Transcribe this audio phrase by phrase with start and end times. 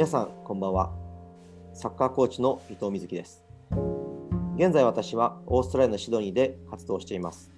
[0.00, 0.90] 皆さんこんばんは。
[1.74, 3.44] サッカーコーチの伊藤瑞希です。
[4.56, 7.50] 現在私はオーストラリアのシドニーで活動しています。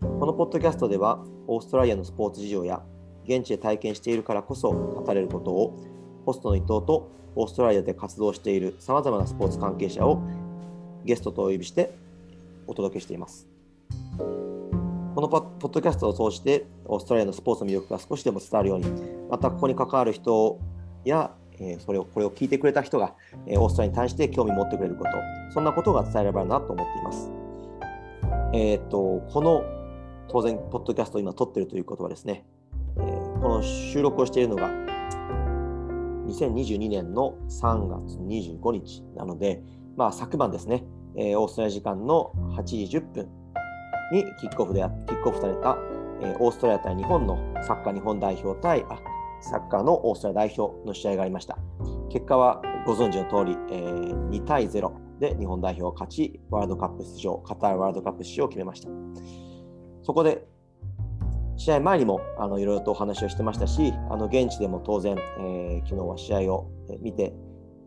[0.00, 2.82] このポッドキャストではオーストラリアのスポーツ事情や
[3.24, 5.76] 現地で体験しているからこそ語れることを
[6.24, 10.22] ホストの伊藤とオーストラリアで活動しているさまざまなスポーツ関係者を
[11.04, 11.92] ゲストとお呼びして
[12.66, 13.46] お届けしています。
[14.16, 18.86] このポッドキャストを通してオーストラリアのスポーツの魅力が少しでも伝わるように
[19.28, 20.58] またここに関わる人
[21.04, 23.14] やえそれをこれを聞いてくれた人が、
[23.46, 25.10] えオーストラリアに対して興味を持ってくれること
[25.52, 27.30] そんなことが伝えればなと思っています。
[28.52, 29.64] えー、っとこの
[30.28, 32.44] 当然ポッドキャストを今撮ってるということはですね、
[32.98, 34.68] えー、この収録をしているのが
[36.26, 39.62] 2022年の3月25日なので、
[39.96, 40.84] まあ、昨晩ですね、
[41.16, 43.28] えー、オーストラリア時間の8時10分
[44.12, 45.76] にキックオフでキックオフされた、
[46.22, 49.00] えー、オーストラリア対日本のサッカー日本代表対あ
[49.40, 51.58] サッカーのオーストラリア代表の試合がありました。
[52.10, 58.88] 結果はご存知の通り、えー、2対0で日本代表が勝ち、ワールドカップ出場、カタールワールドカップ出場を決めました。
[60.02, 60.46] そこで
[61.56, 67.34] 試合前にもあのいろいろとお話をしてましたし、あの現地でも当然、えー、昨日は試合を見て、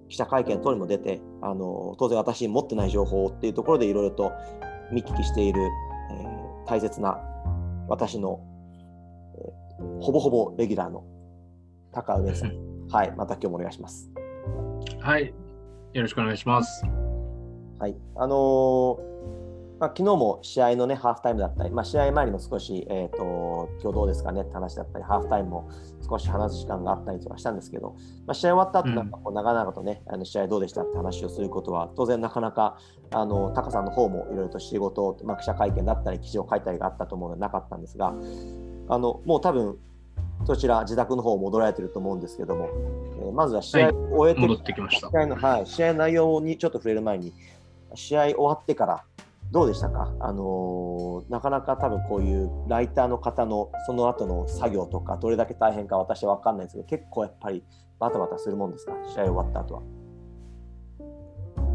[0.09, 4.31] 記者会見等にも出て、あの当然私に持ってない情報っていうところでいろいろと
[4.91, 7.19] 見聞きしている、えー、大切な
[7.87, 8.39] 私の、
[9.39, 11.03] えー、ほぼほぼレギュラーの
[11.93, 12.87] 高上さん。
[12.89, 14.09] はい、また今日もお願いします。
[14.99, 15.33] はい、
[15.93, 16.83] よろしくお願いします。
[17.79, 25.69] はい、あのー、まあ、昨日も試合のね、ハーフタイムだったり、まあ、試合前にも少し、えっ、ー、と、今日どうですかねって話だったり、ハーフタイムも
[26.09, 32.77] 少し話す時間があったりとかしたんですけど、まあ、試合終わった後なんかこう長々とね、うん、あの試合どうでしたって話をすることは、当然なかなか、
[33.11, 38.13] あの、タカさんの方もいろいろと仕事、まあ、記者会見だったり、記事を書いたりがあったと思うのでなかったんですが、
[38.87, 39.77] あの、もう多分、
[40.45, 42.69] そちら自宅の方戻られてると思うんですけども、
[43.19, 45.09] えー、まずは試合を終えて、はい、てきました。
[45.09, 47.33] 試合の、はい、試合内容にちょっと触れる前に、
[47.95, 49.03] 試合終わってから
[49.51, 57.63] どうでしたか、あのー、なかなか多分こういうライターの方のその後の作業とか、どれだけ大変か私は分かんないですけど、結構やっぱり
[57.99, 59.81] バタバタするもんですか、試合終わった後は。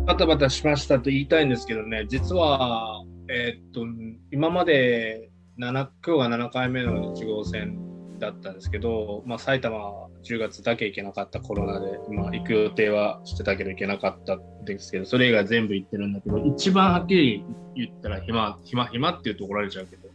[0.06, 3.86] バタバタしましたと言いたいんですけどね、実は、えー、っと
[4.32, 7.87] 今まで7今日が7回目の1号戦
[8.18, 20.08] だったんですけど、まあ、埼玉は10月だけ行けなかったコロナで、まあ、行く予定はしてたけど行けなかったんですけど、それ以外全部行ってるんだけど、一番はっきり言ったら暇、暇、暇って言うと怒られちゃうけど、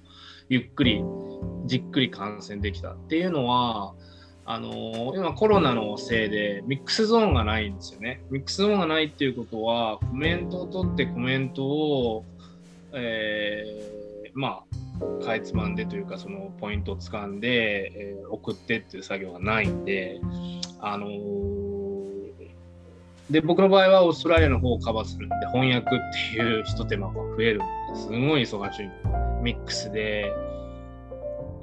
[0.50, 1.04] ゆっくり、
[1.66, 3.94] じっくり観戦できたっていうのは、
[4.46, 8.22] あの、今コロナのせいでミックスゾーンがないんですよね。
[8.30, 12.26] ミックスゾーンがないっていうことは、コメントを取ってコメントを、
[12.92, 14.83] えー、まあ、
[15.24, 20.20] かいつまんでというかそのポイントをつかんで、えー、送ってっていう作業がないんで、
[20.80, 21.12] あのー、
[23.30, 26.00] で僕の場合はオーストラリアの方をカバーするんで翻訳っ
[26.34, 27.66] ていうひと手間が増えるんで
[27.96, 28.90] すごい忙しい
[29.42, 30.32] ミックスで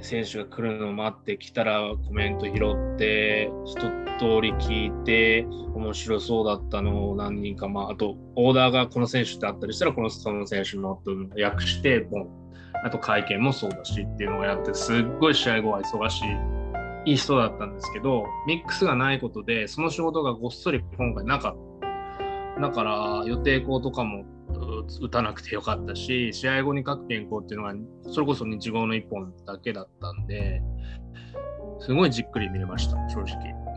[0.03, 3.75] 選手が来るのを待ってきたらコメント拾って一
[4.19, 11.13] 通り聞いて面白そうだったのを何人かまああとオーダーがこの選手ってあったりしたらこのその選手のと
[11.43, 12.40] 訳してボン
[12.85, 21.57] あと会見もそうだしっていうのをやってすっごい試合後は忙しいいい人だったんですけどミックスがないことでその仕事がごっそり今回なかっ
[22.57, 24.25] ただから予定校とかも
[25.01, 27.75] 打たなくてよかったし試合後に各健康っていうのが
[28.13, 30.61] それこそ日号の1本だけだったんで
[31.81, 33.70] すごいじっくり見れました正直。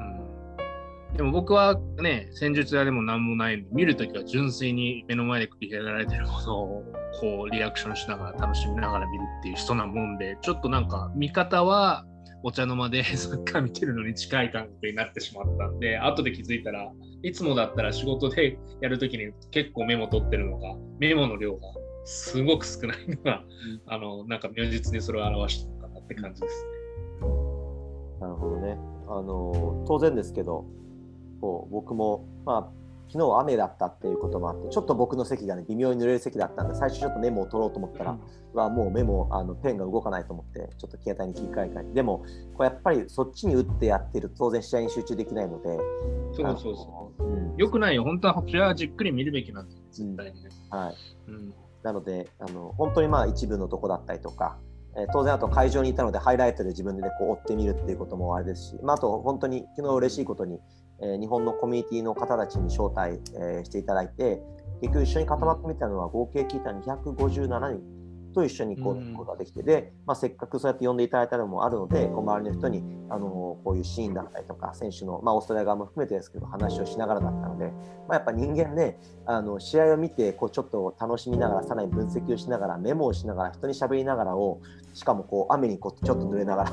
[1.15, 6.83] でも僕はね、戦術屋でも何もないので、見るときは純粋に目の前で繰り広げられてることを
[7.21, 12.03] こうリアクションしながら楽しみながら見るっていう人なもんで、ちょっとなんか見方は
[12.41, 16.91] お茶の間でサッカー見てるのに近い感覚になってしまったんで、後で気づいたら
[17.21, 21.67] いつもだったら仕事でやるときに結構メモ取ってるのが、メモの量が
[22.05, 23.43] すごく少ないのが、
[23.85, 26.71] あの、なんか如実にそれを表したのかなって感じですね。
[28.19, 28.77] なるほどね。
[29.07, 30.65] あの、当然ですけど、
[31.71, 38.19] 僕も、まあ、昨日雨だったっていうこともあってちょっと僕の席がね微妙に濡れる席だったんで最初ちょっとメモを取ろうと思ったら、うん、
[38.53, 42.25] はもうメモあのペンが動かないと思ってちょっと携帯に切り替えたりでも
[42.55, 45.77] これやっぱりそっちに打ってやってると当然試合に集中できないので
[46.35, 47.53] そうそうそう、う。
[47.53, 48.03] ん、よくないよ。
[48.03, 50.95] 本当は試合はじっくり見るべきなんです絶対にね、はい、
[51.27, 51.53] うん、
[51.83, 54.57] なのであの本当にまあ一部のとこだったりとか
[54.95, 60.59] え当然あと会場にいたのでハイライトで自分で、ね、こう追ってみるっていうこともあれですし、まあ、あと本当に昨日嬉しいことに
[61.01, 64.41] え日本のコミュニティの方たちに招待、えしていただいて、
[64.81, 68.03] 結局一緒に固まってみたのは合計聞いた257人
[68.33, 73.27] と一緒にこう、うことができてで、まあ、せっかくそうやって呼んでいただいたのもあるのでこう周りの人にあの
[73.63, 77.71] こういうシーンだったりとか選手の、まあ、オーストラリア側も含めてですけど話をしながらだったので、ま
[78.09, 84.61] あ、やっぱ人間ねあの試合を見てこうちょっと楽しみながらさらに分析をしながらメモをしながら人に喋りながらを
[84.93, 86.71] しかもこう雨にこうちょっと濡れながら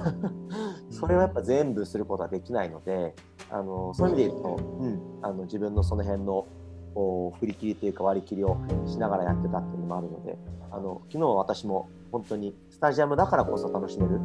[0.90, 3.14] それをやっぱ全部することはできないので
[3.52, 6.46] あのそういう意味で言うと、うん、あの自分のその辺の
[6.94, 8.56] こう振り切りというか割り切りを
[8.86, 10.36] しながらやってたっていうのもあるので
[10.70, 14.20] あの昨日は私も本当にスタジアムだからこそ楽しめる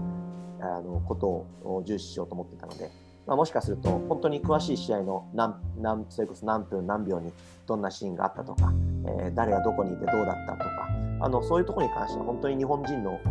[0.62, 2.90] あのことを重視しようと思ってたので、
[3.28, 7.32] まあ、もしかすると本当に詳しい試合の何何それこそ何分何秒に
[7.68, 8.74] どんなシーンがあったとか、
[9.20, 10.90] えー、誰がどこにいてどうだったとか
[11.22, 13.28] あのそういうところに関しては本当に日本人の、え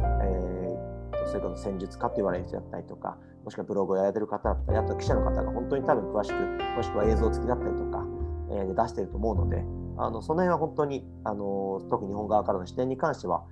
[1.13, 6.35] ー、それこそ戦術家と言われる人だったりとかもしくはブログをやられてる方だったりあと記者の方が本当に多分詳しく
[6.77, 8.05] もしくは映像付きだったりとか
[8.51, 9.65] え出していると思うので、
[9.97, 13.45] あのその辺は本当にあの特に日本側からの視点に関しては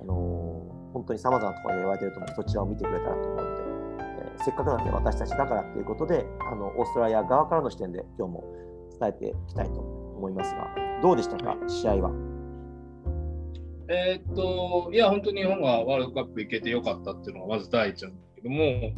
[0.00, 0.14] あの
[0.92, 3.62] 本当にさまざまなところで言われてると思うのでそちらを見てくれたらと思うので、
[4.00, 8.44] えー、せっかくなんで私たちだからということであのオーストラリア側からの視点で今日も
[8.98, 12.10] 伝えていきたいと思いますがどうでしたか、試合は。
[13.90, 18.92] え、っといや本当に日本がワールドカップ行けてよかったっていうのがまず第一なんだけども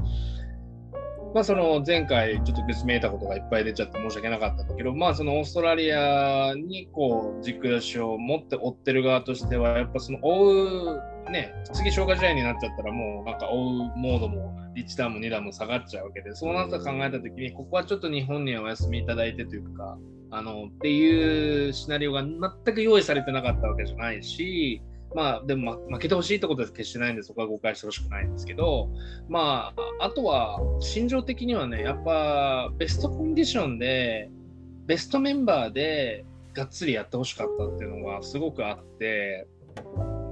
[1.33, 19.99] まあ、その前回ちょっとぐすめいたことがいっぱい出ちゃって申し訳なかったんだけど、まあ、そのオーストラリアにこう軸足を持って追ってる側としては、やっぱその追う、ね、次消化試合になっちゃったらもうなんか追うモードも1段も2段も下がっちゃうわけで、そうなった考えたときに、ここはちょっと日本にはお休みいただいてというか、
[20.33, 24.83] あのっていうシナリオが全く用意されてなかったわけじゃないし、
[25.15, 28.91] まあ、でも、負けてほしいってことは決してないんで、そこは誤解してほしくないんですけど、
[29.29, 34.31] まあ、あとは、心情的にはね、やっぱ、ベストコンディションで、
[34.87, 39.47] ベストメンバーで、がっつりやってほしかったっていうのがすごくあって、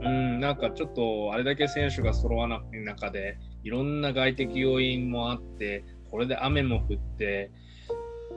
[0.03, 7.51] うん、なんかちょっと、あれだけ選手が揃わない中で、いろんな外的要因もあって、これで雨も降って、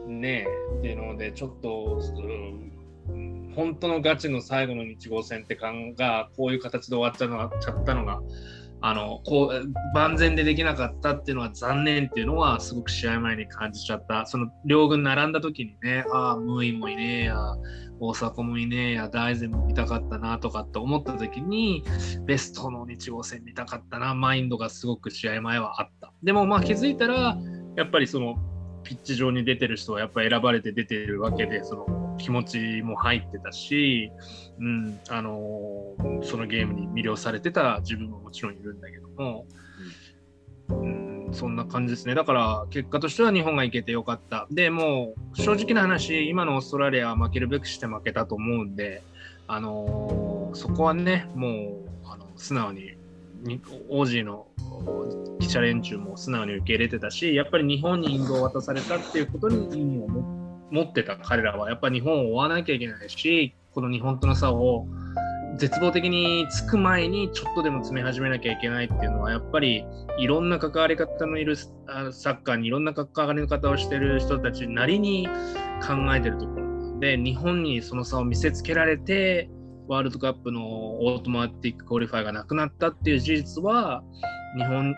[0.07, 2.80] ねえ、っていうので、ちょっと、うん
[3.55, 8.21] 本当のガチの最後の日号戦って感がこういう形で終わっちゃのちゃったのが
[8.83, 14.25] あのこう万全でできなかったっていうのは残念っていうのはすごく試合前に感じちゃった。
[14.25, 17.37] その両軍並んだ時にねああムーイもいねえや
[17.99, 21.83] 大迫もいねえや大然も見たかったなとかって思った時に
[22.25, 26.11] ベストの日号戦見たかったなマインドがすごく試合前はあった。
[26.23, 27.37] でもまあ気づいたら
[27.75, 28.37] やっぱりその
[28.83, 34.11] ピッチ上に出てる人はやっぱ選ばれて出てるわけでその気持ちも入ってたし、
[34.59, 39.45] うんあの、そのゲームに魅了されてた自分ももちろんいるんだけども、
[40.69, 42.15] うん、そんな感じですね。
[42.15, 44.47] だから結果としては日本がいけてよかった。
[44.51, 49.03] でもう正直な話今のオーストラリアは負けるべくして負けたと思うんで、
[49.47, 52.95] あの、そこはねもうあの素直に
[53.89, 54.47] オージーの
[55.39, 60.40] 記者連中も素直に受け入れてたしやっぱり日本に引導を渡されたっていうことに意味を持って
[60.71, 64.87] 持ってた彼らはやっぱ日本を追わなきゃいけないしこの日本との差を
[65.57, 69.85] 絶望的につく前にちょっとでも詰め始めなきゃいけないっていうのはやっぱり
[70.17, 71.67] いろんな関わり方のいるサ
[72.31, 75.27] ッカーにいろんな関わり方をしてる人たちなりに
[75.85, 79.49] 考えてるところで日本にその差を見せつけられて
[79.87, 84.03] ワールドカップの automatic qualify がなくなったっていう事実は
[84.57, 84.95] 日本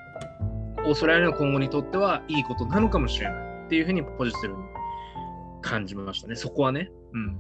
[0.86, 4.83] オーストラリアの今後にとってはいいことなのかもしれないっていうふうにポジティブに
[5.64, 6.92] 感じましたね、そこはね。
[7.14, 7.40] うん、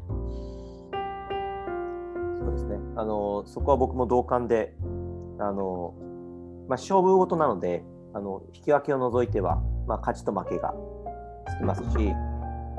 [2.39, 2.77] そうですね。
[2.95, 4.75] あのそこは僕も同感で、
[5.39, 5.93] あの
[6.67, 10.73] まあ、勝負事なのであの引き分けを除いては、まあ、勝ちと負けが
[11.47, 11.97] つきますし、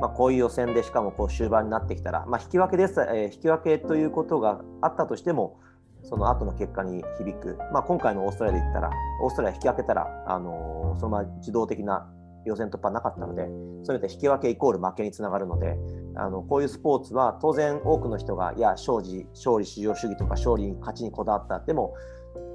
[0.01, 5.61] まあ、こういう予選でしかもこう終盤になってきたら、まあ、引き分けです、えー、引き分けということがあったとしても
[6.03, 8.91] その後の結果に響く、まあ、今回のオーストラリアで言ったら
[9.23, 12.11] オーストラリア引き分けたら、あのー、そのまま自動的な
[12.45, 13.49] 予選突破なかったので、
[13.83, 15.77] そういうで引き分けイコール負けにつながるので、
[16.17, 21.61] あのこういうスポーツは当然多くの人が、いや、勝利、勝利至上主義とか勝利に勝ちにこだわった。
[21.61, 21.95] でも、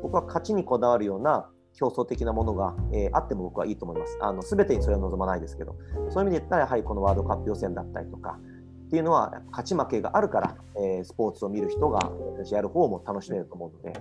[0.02, 4.18] 僕は勝ちにこだわるような競争的なものが、えー、あっても僕はいいと思います。
[4.22, 5.76] あの全てにそれは望まないですけど、
[6.10, 8.40] そういう意味で言ったら、やはりこのワールドカップ予選だったりとか、
[8.88, 12.12] っていうのは勝ち負けがあるから、えー、スポーツを見る人が
[12.52, 14.00] やる方も楽しめると思うので、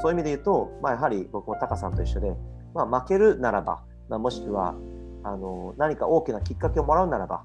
[0.00, 2.36] そういう意味で言うと、まあ、やはり僕もタカさんと一緒で、
[2.72, 4.76] まあ、負けるならば、まあ、もしくは
[5.22, 7.44] あの何か大きなきっかけをもらうならば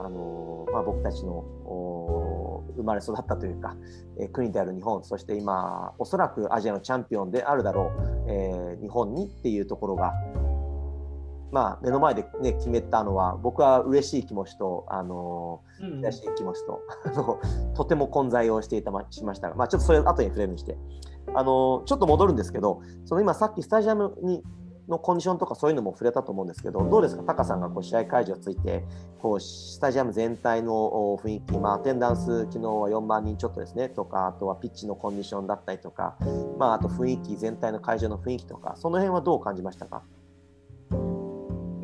[0.00, 1.44] あの、まあ、僕たちの
[2.76, 3.76] 生まれ育ったというか、
[4.18, 7.92] えー、国である日本そして今おそらくアジアのチャンピオンであるだろ
[8.26, 10.12] う、えー、日本にっていうところが、
[11.52, 16.80] まあ、目の前で、ね、決めたのは僕は嬉しい気持ちと、あの嬉しい気持ちと、
[17.76, 20.76] とても混在をしていたしましたが、まあ、ちょっとそれを後に触れるにして。
[21.36, 24.42] あのちょっと戻るんですけど、その今さっきスタジアムに
[24.88, 28.84] のコンディションとかそういうのも触れたと思うんですけど、どうですか、タカさんがこう試合会場について、
[29.20, 36.16] こうスタジアム全体の雰囲気、まあ、アテンダンス、昨日は4万人ちょっとですね、とか、あとはピッチのコンディションだったりとか、
[36.58, 40.02] まあ、あと雰囲気、全体の会場の雰囲気とか、その辺はどう感じましたか？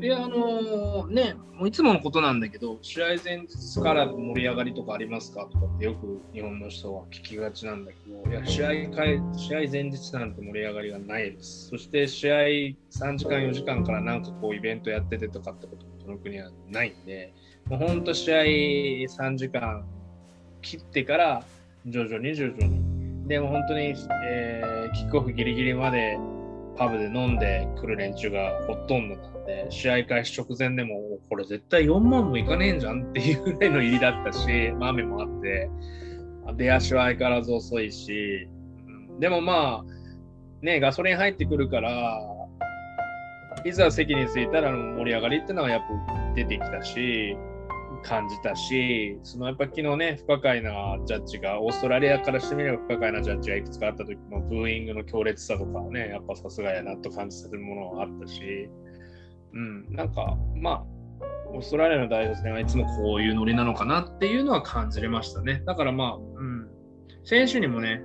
[0.03, 11.69] いや、あのー、ね、もういつものことなんだけど、試合前日から盛り上がりとかありますかとかってよく日本の人は聞きがちなんだけど、いや試合会試合前日なんて盛り上がりがないです。
[11.69, 12.77] そして試合3
[13.17, 17.35] 時間、4時間からなんかこうイベントやっててとかってこともこの国はないんで、
[17.67, 19.85] もう本当試合3時間
[20.63, 21.45] 切ってから
[21.87, 23.29] 徐々に徐々に。
[23.29, 26.19] でも本当に、えー、キックオフギリギリまで
[26.81, 35.69] パブで飲んでくる連中がほとんどなんで、試合開始直前でも、これ絶対4万もいかねえんじゃんっていうぐらいの入りだったし、まあ、雨もあって、
[36.57, 38.49] 出足は相変わらず遅いし、
[38.87, 42.19] うん、でもまあ、ね、ガソリン入ってくるから、
[43.67, 47.37] いざ席に着いたら盛り上がりっていうのはやっぱ出てきたし、
[48.03, 58.69] 感じたし、そのやっぱ昨日ね、不可解なジャッジが、オーストラリアからしてみれば不可解なジャッジがいくつかあった時のブーイングの強烈さとかね、やっぱさすがやなと感じさせるものはあったし、
[59.53, 60.85] うん、なんかまあ、
[61.53, 65.63] オーストラリアの代表戦はいつもこういうノリなのかなっていうのは感じれましたね。
[65.67, 66.69] だからまあ、うん、
[67.25, 68.03] 選手にもね、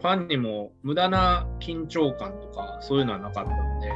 [0.00, 3.90] ファンにも無駄な緊張感とかそういうのはなかったんで、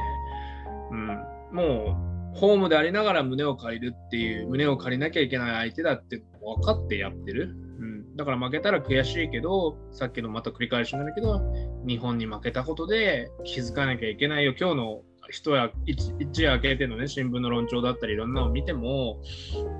[0.91, 1.07] うん、
[1.51, 7.55] もうホームでありながら胸を借りるっていう、胸を借りなきゃいけない相手だって分かってやってる。
[7.79, 11.41] うん、だから負けたら悔しいけど、さっきのまた繰り返しになるけど、
[11.85, 14.53] 日本に負けたことで気づかなきゃいけないよ。
[14.59, 19.21] 今日の人や一一夜明けてのね、新聞の論調だったりいろんなのを見ても、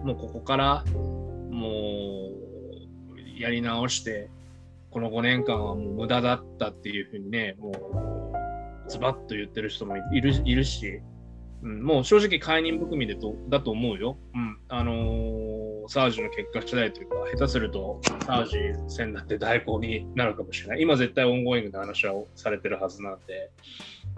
[0.03, 0.85] もうここから
[1.49, 2.29] も
[3.15, 4.29] うやり直して、
[4.91, 11.01] この5年間はもう無駄だったっていうふうにね、もうズバッと言ってる人もいるいるし、
[11.61, 14.17] うん、もう正直解任含みでとだと思うよ。
[14.33, 14.57] うん。
[14.69, 20.81] あのー、サウジの結果次第というか、下手するとサウジ戦だって代行になるかもしれない。
[20.81, 23.51] 今絶対 ongoing で話はされてるはずなんで。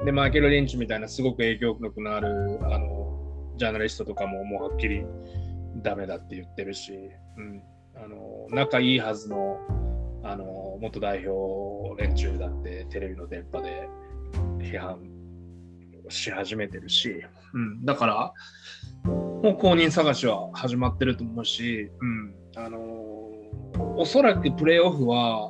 [0.06, 5.04] で、マイケル・リンチみたいなすごく影響力のある、あのジャーナリストとかももうはっきり
[5.78, 6.94] ダメだって言ってるし、
[7.38, 7.64] うん。
[7.96, 9.58] あの仲いいはずの、
[10.24, 13.90] あの元代表連中だってテレビの電波で
[14.60, 15.21] 批判
[16.12, 18.34] し始めてるし、うん、だから
[19.04, 22.36] もう公認探しは始まってると思うし、うん。
[22.56, 25.50] あのー、おそらくプレーオフは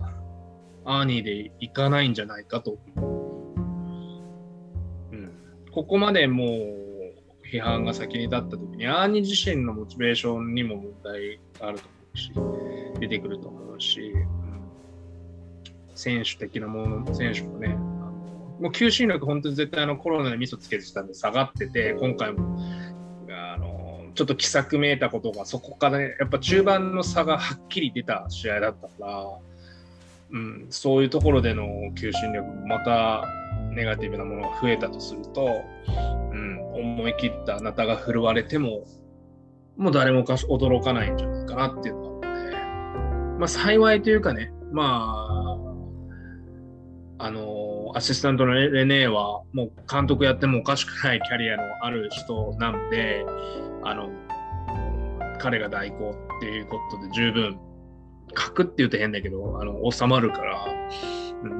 [0.86, 2.78] アーニーで行かないんじゃないかと。
[5.12, 5.32] うん、
[5.72, 6.82] ここまでもう
[7.52, 12.32] 批判が先に立った時にアーニー自身のモチベーションにも問題があると思うし
[13.02, 14.26] 出てくると思うし、うん、
[15.96, 17.76] 選手的なもの選手もね
[18.62, 22.58] もう求心力、本当に絶対あのコロナでミスつけてたんで下がってて、今回も。
[23.30, 29.26] あのちょっと奇策めいたことが、そこから、ね、やっぱ中盤の差がはっきり出た試合だったから、
[30.32, 33.26] うん、そういうところでの求心力もまた
[33.72, 35.50] ネガティブなものが増えたとすると、
[36.34, 38.86] うん、思い切ったあなたが振るわれても、
[39.78, 45.51] もう誰もか驚かないんじゃないかなっていうのがあって、まあ幸いというかね、まあ、
[47.24, 53.24] あのアシスタントのレネーはもう監督やってもおかしくないキャリアのある人なんで
[53.84, 54.10] あの
[55.40, 57.60] 彼が代行っていうことで十分
[58.36, 60.66] 書くって言うと変だけどあの収まるから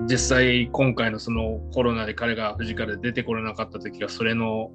[0.08, 4.72] 実際今回のそのコロナで彼が藤から出てこれなかった時がそれのオ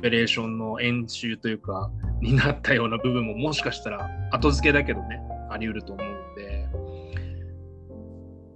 [0.00, 1.90] ペレーションの演習というか
[2.20, 6.68] になったような部分ももしかしたら後付けだけどねあり得ると思うので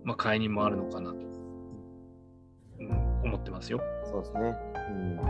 [0.04, 1.31] まあ解任もあるのかなと。
[3.32, 3.80] 思ってますよ。
[4.04, 4.54] そうですね、
[4.90, 5.20] うん。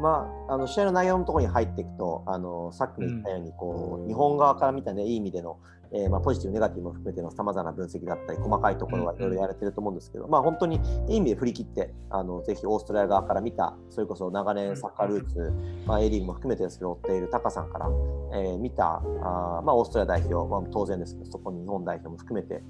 [0.00, 5.58] まあ、あの試合の内容のところに入っていくとあのさっきも言ったようにこう、うん、日本側から見た、ね、いい意味での、
[5.92, 15.52] えーまあ、ポジティブ、ネガティブも含めてのさまざまな分析だったり細かいところはいろいろやれてると思うんですけど、うん、まあ、本当にいい意味で振り切ってあのぜひオーストラリア側から見たそれこそ長年サッカールーツ、
[15.86, 17.86] まあ、A リーグも含めてですけど追っているタカさんから、
[18.32, 22.62] えー、見たあ、まあ、オーストラリア代表、まあ、当然ですけどそこに日本代表も含めて、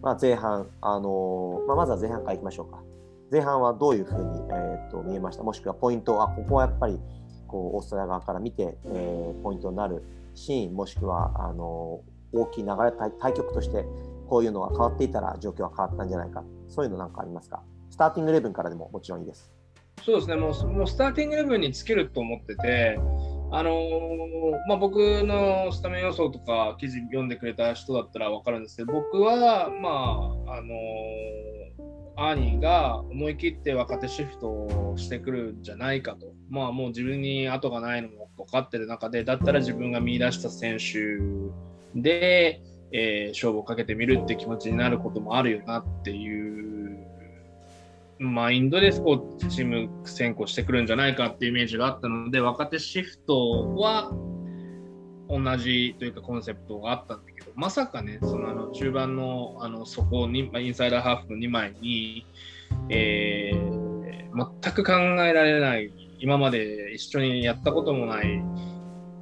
[0.00, 2.87] まあ、前半、あのー、まあ、まずは前半からいきましょうか。
[3.30, 5.42] 前半はどういうふうに、えーと、見えました？
[5.42, 6.98] もしくはポイントあここはやっぱり
[7.46, 10.02] こうオーストラリア側から見て、えー、ポイントになる
[10.34, 12.00] シーンもしくはあの
[12.32, 13.84] 大きい流れ対局として
[14.28, 16.42] こういうのが変わっていたら状況は変わったんじゃないか。
[16.68, 17.62] そういうのなんかありますか？
[17.90, 19.50] スターティングレブンからでももちろんいいです。
[20.04, 20.36] そうですね。
[20.36, 22.98] もうもうスターティングレブンにつけると思ってて
[23.50, 29.88] あのー、まあ、僕のスタメン予想とか記事読んでくれた人だったら分かるんですけど僕はま
[30.50, 31.88] ああのー
[32.20, 36.34] アーニーが思い切って若手シフトをしてくるんじゃないかと。
[36.50, 41.18] まあもう自分に後がないのも分かってる中で、だったら自分が見出した選手
[41.94, 42.60] で、
[42.90, 47.06] えー、勝負をかけてみるって気持ちになることもあるよなっていう
[48.18, 54.12] マインドでこうチーム選考してくるんじゃないかっていうイメージがあったので若手シフトは
[55.28, 57.24] 同じというかコンセプトがあったん
[57.58, 62.24] まさかねそのあの中盤のあの底にインサイダーハーフの2枚に、
[62.88, 68.40] えー、全く考えられない今まで一緒にやったこともない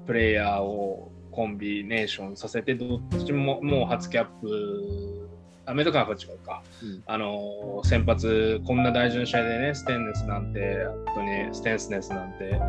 [0.07, 5.31] プレイヤーをコンビネーションさせてどっちももう初キャップ
[5.65, 12.61] アメリカは違うか、うん、あの先発こんな大事な試合でねステンネスなんて本当にステンスネスなんて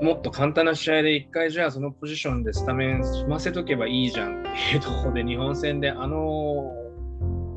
[0.00, 6.72] もっと簡単な試合で1回じゃあそのポジションでスタメン済ませとけばいいじゃんっていうところで日本戦であの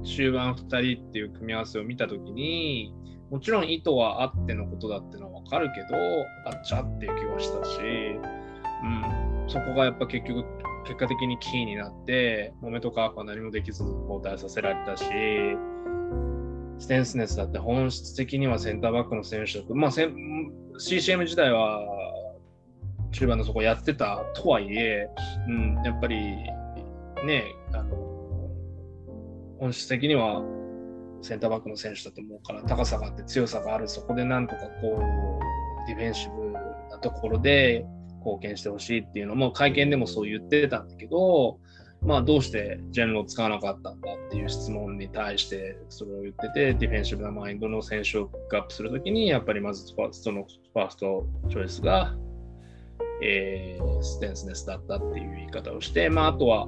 [0.06, 2.94] 終盤2人っていう組み合わせを見たときに
[3.30, 5.98] もちろん意図はあってのことだってのは分かるけど
[6.46, 7.72] あっちゃっていう気はしたし
[8.84, 10.46] うん、そこがやっぱ結局
[10.86, 15.06] 結果的にキーになってモメとカーフは何もできず交代させられたし
[16.80, 21.82] ステンスネスだって本質的にはセンターバックの選手だと、まあ、CCM 時代は
[23.18, 25.10] 中盤のそこやってたとはいえ、
[25.48, 26.16] うん、やっぱり
[27.26, 28.50] ねあの
[29.60, 30.44] 本質的には
[31.24, 36.52] センターバックの選手だと思うから高さがあって強さがあるそこでなんとかこうディフェンシブ
[36.92, 37.86] なところで
[38.20, 41.58] 貢献してほしいっていうのも会見でもそう言ってたんだけど、
[42.04, 52.16] まあ、どうしてジェンロを使わなかったんだっていう質問に対してそれを言ってて、ディフェンシブなマインドの選手をピックアップするときに、やっぱりまず first の first choice が、
[53.22, 56.68] えー、ステンスネスだったっていう言い方をして、まあ、あとは、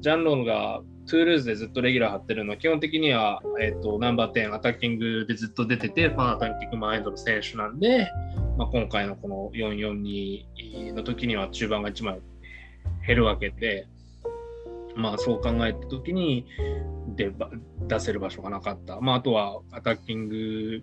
[0.00, 8.08] ジャンロンがトゥールーズでずっとレギュラー張ってるのは、基本的には、えーと、ナンバー10、アタッキングでずっと出てて、ファン attacking mind の選手なんで、
[8.56, 12.20] まあ、今回のこの442の時には中盤が1枚
[13.06, 13.86] 減るわけで、
[14.96, 16.46] まあ、そう考えた時に
[17.16, 17.32] 出
[17.86, 19.00] 出せる場所がなかった。
[19.00, 20.82] まあ、あとはアタッキング、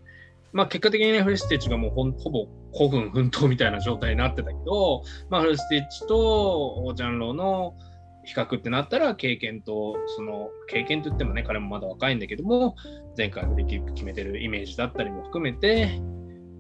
[0.55, 7.75] まあ、結果的にね、フルスティッチがもうほほぼ古墳奮闘みたいな状態になってたけど、まあ、フルスティッチとジャンローの
[8.23, 12.75] 比較ってなったら経験とその経験といってもね彼もまだ若いんだけども
[13.17, 15.99] 前回のリキック決めてるイメージだったりも含めて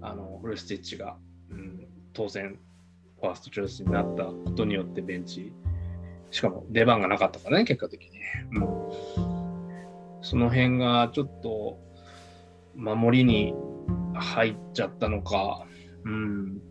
[0.01, 1.15] あのフルスティッチが、
[1.49, 2.59] うん、当然
[3.21, 5.53] ファーストチョイスになったことによってベンチ
[6.31, 8.09] しかも出番がなかったからね結果的に、
[8.51, 8.65] うん、
[10.21, 11.79] その辺がちょっと
[12.75, 13.53] 守りに
[14.13, 15.65] 入っちゃったのか、
[16.03, 16.61] うん、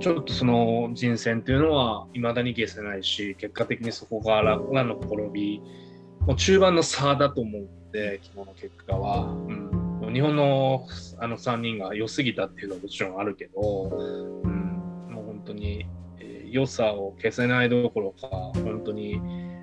[0.00, 5.60] ちょっとその人選っていうのはいまだに消せないし結果的にそこが楽なの転び
[6.20, 9.32] もう中盤の差だと思うので昨日の結果は。
[9.32, 9.70] うん。
[10.12, 10.86] 日本の
[11.18, 13.60] あの3人が良すぎたっていうのはもちろんあるけど、
[14.42, 15.86] うん、もう本当に、
[16.18, 19.20] えー、良さを消せないどころか本当に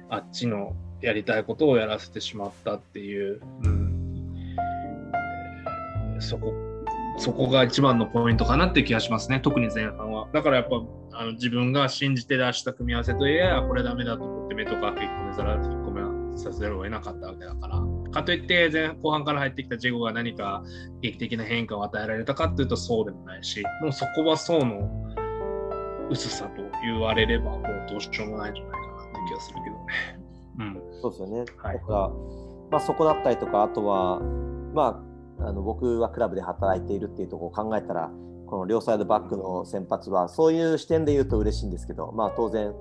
[0.10, 3.87] あっちのやりたいことをやらせてしまったっていう、うん。
[3.87, 3.87] えー、
[6.19, 6.53] そこ
[7.17, 10.30] そこが一番のポイントかなって気がしますね、特に前半は。
[10.34, 17.82] だからやっぱあの自分が信じて出した組み合わせといえば、これダメだと思って目とか1個目ざら1個目させざるを得なかったわけだから。
[18.12, 20.63] かといって前後半から入ってきたジェゴが何か
[21.01, 24.89] 劇的な変化を与えられたかっていうとそうでもないしもうそこは層の
[26.10, 30.27] 薄さと言われればもうどうしようもないんじゃないかなって気がするけどね。
[30.60, 32.12] うん、そうですよね、はい、か
[32.71, 34.19] まあ、そこだったりとかあとは、
[34.73, 35.07] まあ、
[35.39, 38.10] あの僕はクラブで働いているっていうところを考えたら
[38.47, 42.73] この両サイドバックの先発はそういう視点で言うと嬉しいんですけど、まあ、当然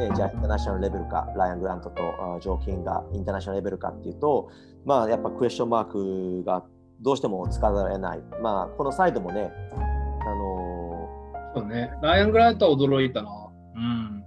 [0.00, 2.02] えじゃあインターナショナルレベルか、ライアン・グラントと
[2.40, 4.50] ジョー・キンがインターナショナルレベルかっていうと、
[4.84, 6.64] まあ、やっぱクエスチョンマークが
[7.00, 8.20] どうしても使われない。
[8.40, 13.30] まあ、このサイドもね、あのー、そうね、ライアン・グラントは驚いたな。
[13.74, 14.24] うん。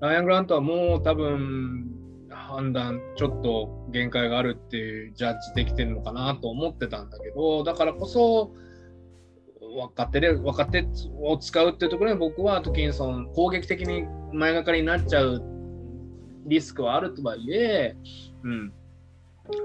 [0.00, 1.93] ライアン・グラントはもう多分、
[2.54, 8.52] 判断ちょっと限界があるっていうジャッジできてるのかなと思ってたんだけどだからこそ
[9.76, 10.86] 若手で若手
[11.20, 15.42] を使うっていうところに僕はアトキンソン攻撃的に前がかりになっちゃう
[16.46, 17.96] リスクはあるとはいえ、
[18.44, 18.72] うん、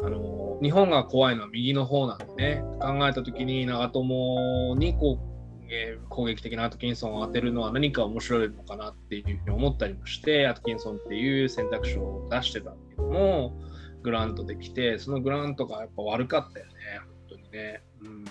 [0.03, 2.63] あの日本が怖いのは右の方なんでね。
[2.81, 5.28] 考えた時に長友にこう、
[5.71, 13.53] えー、攻撃的なアトキンソンを当てるのは何か面白いのかなっていうふうに思ったりもしてアトキンソンっていう選択肢を出してたんだけども
[14.01, 16.71] グラントできてそのグラントがやっぱ悪かったよね
[17.29, 17.83] 本当にね。
[18.01, 18.25] うん。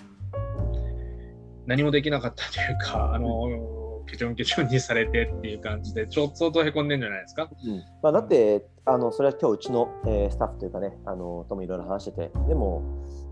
[1.65, 7.47] 何もできなかったというか、あの結ちょんけちょんにされてっていう感じで、ちょっと相当へこんでんじゃないですか？
[7.63, 7.83] うん。
[8.01, 12.81] まあ、だってあの、それは今日うちの、えースタッフというかね、あのともいろいろ話してて、でも、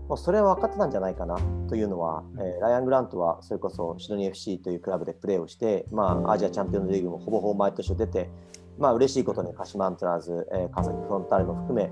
[0.08, 8.30] もうそれは分かってたんじゃないかなというのは、えーライアン・グラントはそれこそシドニー FC というクラブでプレーをして、まあ、アジアチャンピオンズリーグもほぼほぼ毎年出て、
[8.78, 11.90] まあ嬉しいことに鹿島アントラーズ、えー川崎フロンターレも含め、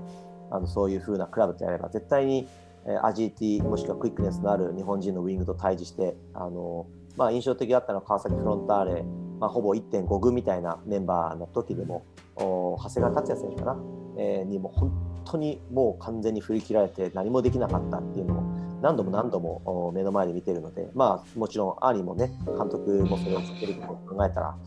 [0.49, 2.47] あのそういう風なクラブであれば、絶対に、
[2.85, 9.03] えーアジリティもしくはクイックネスのある日本人のウィングと対峙して、あのまあ、印象的だったのは川崎フロンターレ、
[9.39, 13.77] まあ、ほぼ1.5軍みたいなメンバーの時でも、お長谷川竜也選手かな、
[14.17, 14.91] えーにも本
[15.25, 18.43] 当にもう完全に振り切られて何もできなかったっていうのを
[18.81, 24.57] 何度も何度もお目の前で見てるので、まあ、もちろんアーニーもね監督もそれを知ってることを考えたら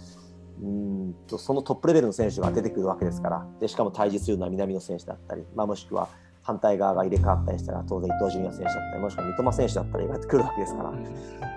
[0.62, 6.08] うーんとそのトップレベルの選手が出てくるわけですからでしかも対峙するのは南野選手だったり、まあ、もしくは
[6.42, 10.90] 反対側が入れ替わったりしたら当然伊東純也選手だったりもしくは三笘選手だったりが来るわけですから。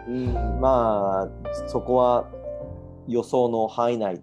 [0.05, 2.25] うんまあそこは
[3.07, 4.21] 予想の範囲内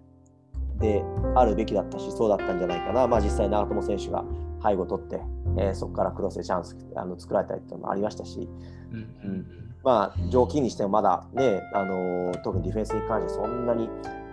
[0.81, 1.03] で
[1.35, 4.25] あるべきだったしそうだったんじゃないかな、まあ、実際長友選手が
[4.63, 5.21] 背後を取って、
[5.57, 8.49] えーそこからクロスでチャンスあの作られたりっていうのもありましたし、
[8.91, 8.95] う
[9.27, 9.45] ん
[9.83, 13.89] まあ、条件にしてもまだね、あのー特にディフェンスに関してそんなに、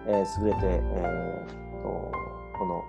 [0.06, 1.88] えー優れて、えーと
[2.58, 2.82] この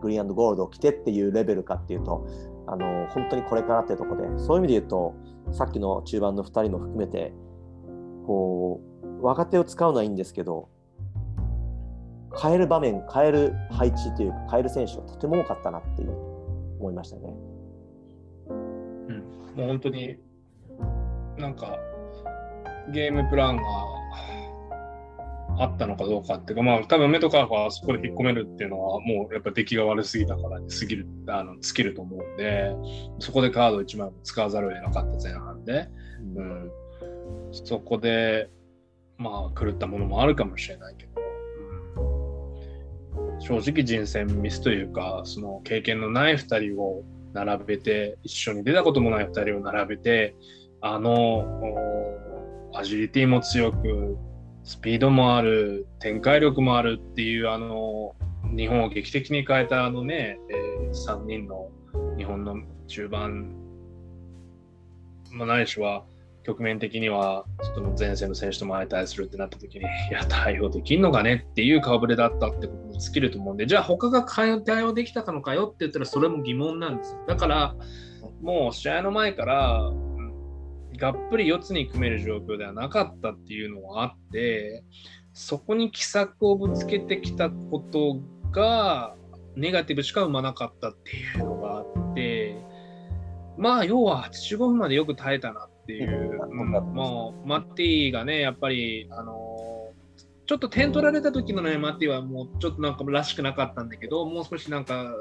[0.00, 2.26] グリーンゴールドを着てっていうレベルかっていうと、
[2.66, 5.14] あのー本当にこれからっていうところでそういう意味で言うと
[5.52, 7.32] さっきの中盤の2人も含めて
[8.26, 8.80] こ
[9.20, 10.68] う若手を使うのはいいんですけど
[12.40, 16.10] 変える場面変える配置というか変える選手がとても多かったなっていう
[16.78, 17.34] 思いましたね。
[18.48, 19.18] うん。
[19.56, 20.16] もう本当に
[21.38, 21.78] なんか
[22.92, 23.62] ゲームプランが
[25.58, 32.74] あったのかどうかっていうか、まあ多分メトカーがそこで引っ込めるっていうのはもうやっぱ出来が悪すぎたからすぎるあの尽きると思うんで、
[33.18, 35.88] そこでカード1枚も使わざるを得なかった前半で、
[36.36, 36.70] うん、
[37.52, 38.50] そこで
[39.16, 41.15] まあ狂ったものもあるかもしれないけど、うん、
[43.46, 50.34] 正直人選ミスというかその経験のない2人を並べて一緒に出たこともない2人を並べて
[50.80, 51.44] あの
[52.74, 54.18] アジリティも強く
[54.64, 58.16] スピードもある展開力もあるっていうあの
[58.56, 61.68] 日本を劇的に変えたあのね、えー3人の
[62.16, 62.56] 日本の
[62.86, 63.54] 中盤、
[65.30, 66.04] まあ、ないしは
[66.46, 77.24] 局面的にはその前線の選手とも相対するってなった時にいや対応できんのかねっていう顔ぶれだったってことに尽きると思うんでじゃあ他が対応できたかのかよって言ったらそれも疑問なんですよ。
[77.26, 77.74] だから
[78.40, 79.90] もう試合の前から
[80.98, 84.84] がっぷり四つに組める状況ではなかったっていうのはあって
[85.32, 88.20] そこに奇策をぶつけてきたこと
[88.52, 89.14] が
[89.56, 92.56] ネガティブしか生まなかったっていうのがあって
[93.58, 96.58] まあ要は85分までよく耐えたなっていう、うん。
[96.94, 99.92] もうマッティがねやっぱりあの
[100.46, 105.12] ちょっと点取られた時のねマッティはもうちょっとなんからしくなかったんだけどもう少しなんか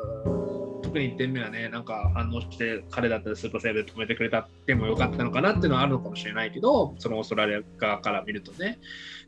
[0.84, 8.78] 特に1点目はねなんか反応して彼だったらスーパーセーブで止めてくれたってもよかったのかなっていうのはあるのかもしれないけどそのオーストラリア側から見るとね。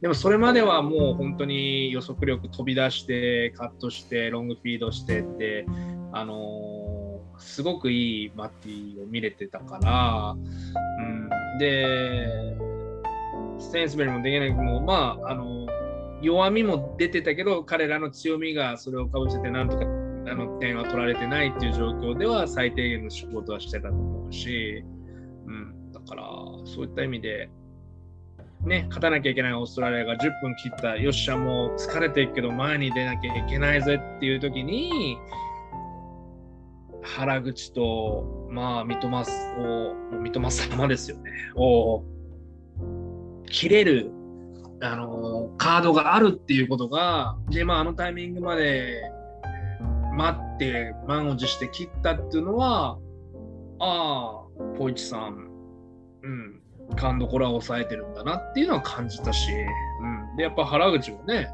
[0.02, 5.66] でもそれまではもう本当に予測力飛び出してカットしてロングフィードしてって
[6.14, 6.87] あのー
[7.40, 12.28] すごくいいマッティを見れてたから、うん、で
[13.60, 15.68] ステンスベルもできないもまああの
[16.22, 19.88] 弱みも出てたけど彼らの強みがそれをかぶせてなんとかあ
[20.36, 24.84] の点は取られてないっていう状況では最低限の仕事はしてたと思うし、
[25.46, 26.24] うん、だから
[26.66, 27.50] そういった意味で
[28.66, 35.18] ね、勝たなきゃいけないオーストラリアが10分切った、よっしゃ、もう疲れてるけど前に出なきゃいけないぜっていう時に、
[37.16, 42.04] 原口と、まあ、三笘を、三笘様ですよね、を
[43.50, 44.12] 切れる、
[44.82, 49.02] あのカードがあるっていうことが、で、まあ、あのタイミングまで
[50.16, 52.98] 待って、満を持して切ったっていうのは、
[53.80, 55.50] ああ、ポイチさん、
[56.24, 56.62] うん、
[56.96, 61.50] 勘どころは抑えてるんだなっていうのは感じたし、うん、で、やっぱ原口もね、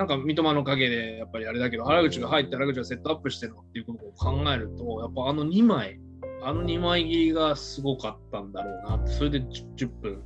[0.00, 6.00] なんか三笘の陰でやっぱりあれだけど、原口が入って原口がセットアップしてるのっていうことを考えると、やっぱあの2枚、
[6.42, 10.22] あの2枚切りがすごかったんだろうなって、それで 10, 10分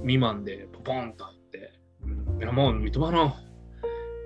[0.00, 1.72] 未満でポポンと入って、
[2.40, 3.36] いやもう三笘の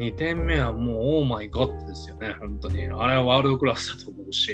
[0.00, 2.84] 2点目はもうオーマイゴッドですよね、本当に。
[2.84, 4.52] あれはワールドクラスだと思うし、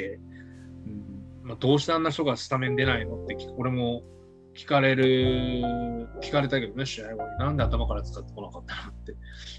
[0.87, 4.03] うんまあ、どうしてあんな人がスタメン出ないのって聞俺も
[4.57, 5.63] 聞かれる、
[6.25, 7.39] 聞かれたけどね、試合後に。
[7.39, 9.13] なんで頭から使ってこなかったのって。
[9.13, 9.15] い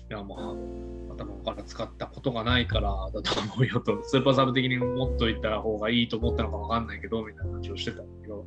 [0.10, 8.46] や、まあ、頭から使ったことがないからだと思うよと、 スーパーサブ的に持っといた方がいいと思ったのかわかんないけど、みたいな話をしてたんだけど、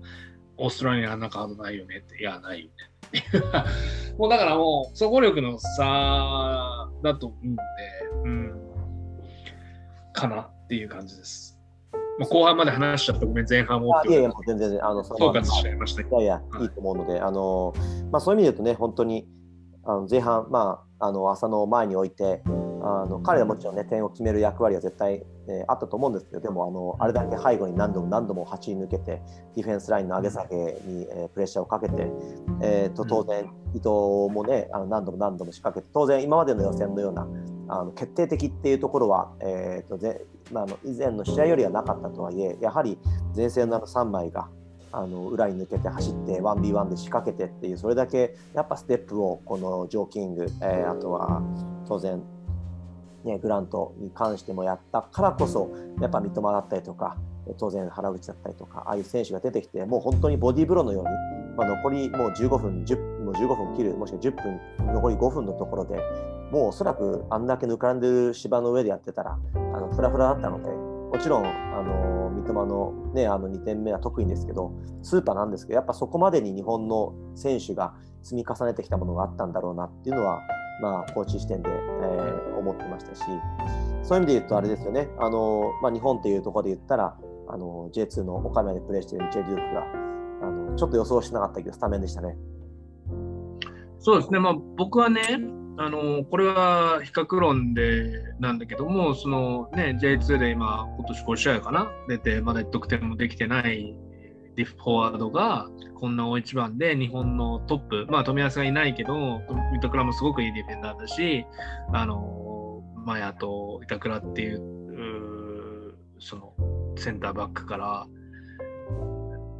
[0.56, 2.72] オーストラリアあんなカードないよねって、いや、ないよね。
[3.06, 3.44] っていう
[4.18, 7.62] もうだからもう総合力の差だと思うんで、
[8.24, 8.60] うん、
[10.12, 11.57] かなっていう感じです。
[12.18, 13.94] まあ、後半まで話しちゃったごめん、前半も。
[14.06, 17.72] いやいや、全然、あの、総括しちゃいました、いやいや、いいと思うので、あの、
[18.10, 19.28] まあ、そういう意味で言うとね、本当に、
[19.84, 22.42] あの前半、まあ、あの浅野を前に置いて
[22.82, 29.22] あの彼はもちろんね点を決める役割は絶対、えー、あったと思うんですけどでもあのあれだけ背後に何度も何度も走り抜けて
[29.56, 32.06] ディフェンスラインの上げ下げに、えー、プレッシャーをかけて、
[32.62, 33.88] えーと、当然伊藤
[34.32, 37.26] もねあの何度も何度も仕掛けて当然今までの予選のような
[37.68, 42.98] あの決定的っていうところは、えーとぜまあ、あの以前の試合よりはなかったとはいえやはり
[43.36, 44.48] 前線の3枚が
[44.92, 51.42] あの裏に抜けて走って 1v1 で仕掛けてっていうそれだけやっぱステップをこのジョー・キング、えー、あとは
[51.86, 52.22] 当然、
[53.24, 57.16] ね、グラントに関してもやったからこそやっぱ三笘だったりとか
[57.58, 65.96] 当然原口だったりとかああいう選手が出てきてもう本当にボディーブローのように、まあ、残りもう15分10もう15分切るもしくは10分残り5分のところで
[66.50, 80.42] もうおそらくあんだけ抜かんでる芝の上でやってたらあのフラフラだったのでもちろんあの三笘の,、ね、あの2点目は得意ですけどスーパーなんですけどやっぱそこまでに日本の選手が積み重ねてきたものがあったんだろうなっていうのは、
[80.80, 83.22] まあ、コーチ視点で、えー、思ってましたし
[84.02, 85.08] そういう意味で言うとあれですよね。
[85.18, 87.16] あの、まあ、日本っていうところで言ったら
[87.48, 89.82] あの J2 の岡山でプレーしているジェ・デュークが
[90.42, 92.36] あのちょっと予想してなかったけどスタメンでしたね。
[94.00, 95.22] そうですね、まあ、僕はね、
[95.76, 103.96] あのこれは比較論でなんだけども、そのね、J2 で今、今年5試合かな、出て、まだ得点もできてない
[104.58, 109.40] ディフォワードが、こんな大一番で日本のトップ、まあ、富安がいないけど、
[109.78, 111.46] 板倉もすごくいいディフェンダーだし、
[111.92, 116.52] あのマヤと板倉っていう、その
[116.96, 118.06] センターバックから、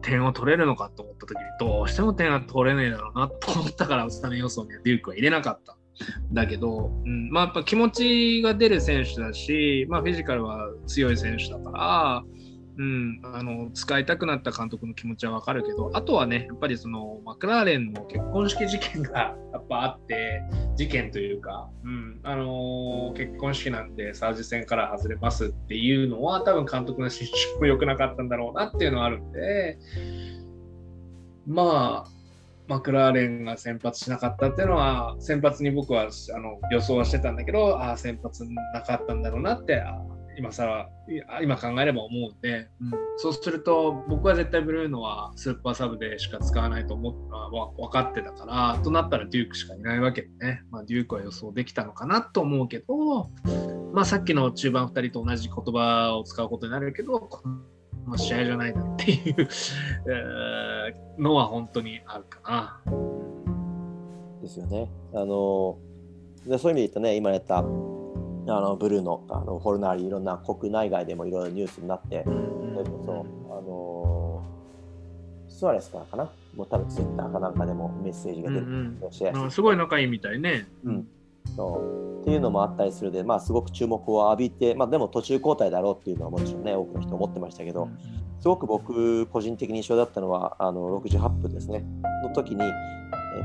[0.02, 5.76] 点を取れるのかと思った時にどうしても点は取れないだろうなと思ったからスタメン予想にはデュークは入れなかった。
[6.32, 12.24] だけど、うん、まあやっぱ気持ちが出る選手だし、まあ、フィジカルは強い選手だから、
[12.78, 20.42] うん、あの使いたくなった監督の気持ちはわかるけどあとはねやっぱりそのマクラーレンの結婚式事件が やっぱあって
[20.76, 22.20] 事件というか、うん。
[22.22, 29.78] あのー、結婚式なんでサージ戦から外れますっていうのは多分監督の心証も良くなかったんだろうなっていうのはあるんで
[31.46, 32.10] まあ
[32.68, 39.82] マクラーレンが先発しなかったっていうのは先発に僕はあの予想はしてたんだけどああ先発なかったんだろうなって
[40.38, 40.88] 今さ
[41.42, 53.30] 今考えれば思うんで、うん、そうすると僕は絶対ブルーノはスーパーサブでしか使わないと思った分かってたからとなったらデュークしかいないわけでね、まあ、デュークは予想できたのかなと思うけど、
[53.92, 57.28] まあ、さっきの中盤2人と同じ言葉を使うことになるけど
[58.06, 59.48] まあ、試合じゃないなっていう
[61.20, 62.80] のは本当にあるかな。
[64.40, 64.90] ですよね。
[65.12, 65.78] あの
[66.46, 67.62] でそういう意味で言うとね、今やった
[68.50, 74.42] あのブルーのあのホルナーリいろんな国内外でもいろいろニュースになって、それこそ、あの
[75.48, 80.68] スアレスからかな、もう多分ツイッターかなんかでもメッセージが出て、うんうん、すごい仲いいみたいね。
[80.84, 81.08] うん。
[81.56, 82.20] そう。
[82.22, 87.88] っていうのもあったりするで、まあ、すごく注目を浴びて、まあ、でも途中交代だろうっていうのはもちろんね多くの人思ってましたけど、
[88.40, 91.84] すごく僕個人的に印象だったのはあの68分ですね。
[92.22, 92.62] の時に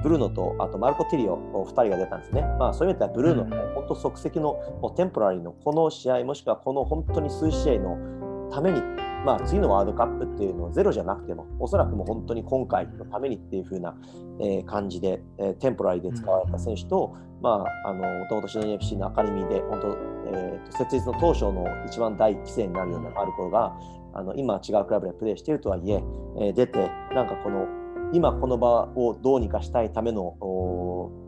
[0.02, 2.42] ブルーノとあとマルコ・ティリオ2人が出たんですね。
[2.60, 8.82] まあ、そういう意味ではブルーノの本当即席のもうテンポラリーのこの試合もしくはこの本当に数試合のために
[9.26, 13.96] まあ、次のワールドカップっていうのはゼロじゃなくても、おそらくもう本当に今回のためにっていう風な、
[14.42, 19.98] えー、感じで、えー、テンポラリーで使われた選手と、まあ、あの、もともとシドニー FC のアカデミーで、本当、
[20.34, 23.74] えーと、設立の当初の一番大規制になるようなアルコが、
[24.16, 26.04] あの今違うクラブでプレーしているとはいえ
[26.38, 27.66] えー、出て、なんかこの、
[28.14, 30.38] 今この場をどうにかしたいための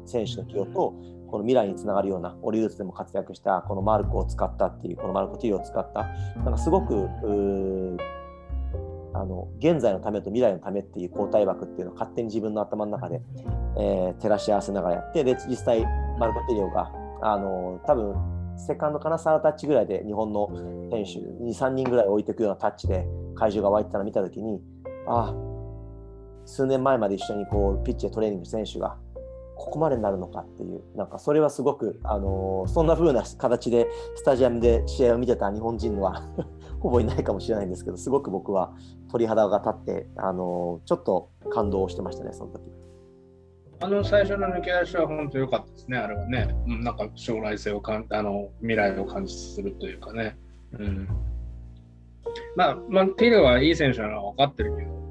[0.06, 0.94] 選手の起用と、
[1.28, 6.04] この未来につながるようなオリウスでも活躍したこのマルコを使ったっていうこのマルコティーを使った
[6.44, 7.10] なんかすごく
[9.14, 13.22] あの現在のためと未来のためっていう交代枠っていうのを勝手に自分の頭の中で、
[13.78, 15.84] えー、照らし合わせながらやってで実際
[16.20, 18.14] マルコティリオがあの多分
[18.58, 20.50] セカンドかなサータッチぐらいで日本の
[20.92, 24.62] 選手23人ぐらい置いていくようなタッチで会場が湧いてたのを見た時に
[25.08, 25.45] ああ
[26.46, 28.98] 数年前まで一緒にこうピッチでトレーニング選手が
[29.56, 36.24] ここまでになるのかっていうなんかそれはすごく、あのー、そんな風な形でスタジアムで試合を見てた日本人は
[36.80, 38.74] ほぼいないかもしれないんですけどすごく僕は
[39.10, 42.62] 鳥肌が立って、あのー、ちょっと感動してましたねその時。
[43.82, 46.56] あの最初の抜け出しは本当良かったですね、あれはね。
[46.66, 50.38] なんか将来性をかんあの未来を感じするというかね。
[50.72, 51.08] うん、
[52.56, 55.05] まあ、まあ、ティルはいい選手なのは分かってるけど、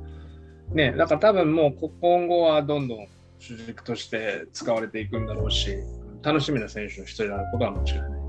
[0.75, 3.07] ね、だから多分もう今後はどんどん
[3.39, 5.77] 主軸として使われていくんだろうし、
[6.23, 8.24] 楽しみな選手の一人であることは間違いない。